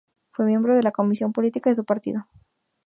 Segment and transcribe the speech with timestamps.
[0.31, 2.25] Fue miembro de la Comisión Política de su Partido.